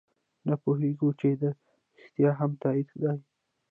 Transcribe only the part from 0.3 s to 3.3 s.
نه پوهېږو چې دا رښتیا هم تایید دی.